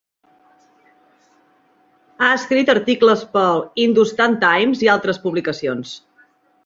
[2.23, 5.95] Ha escrit articles pel "Hindustan Times" i altres publicacions.